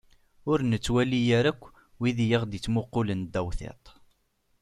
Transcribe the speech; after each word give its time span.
Ur 0.51 0.59
nettwali 0.69 1.21
ara 1.39 1.49
akk 1.53 1.63
wid 1.99 2.17
i 2.25 2.27
aɣ-d-yettmuqulen 2.37 3.21
ddaw 3.25 3.47
tiṭ. 3.59 3.83